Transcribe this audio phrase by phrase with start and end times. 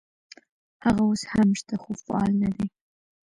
[0.83, 2.65] هغه اوس هم شته خو فعال نه دي.